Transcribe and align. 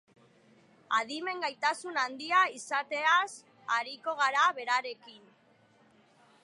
Adimen 0.99 1.43
gaitasun 1.43 1.99
handia 2.05 2.39
izateaz 2.61 3.29
ariko 3.77 4.19
gara 4.23 4.49
berarekin. 4.61 5.29